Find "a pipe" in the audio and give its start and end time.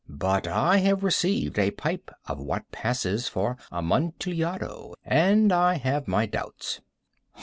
1.59-2.09